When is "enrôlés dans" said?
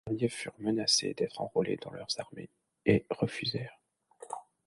1.41-1.91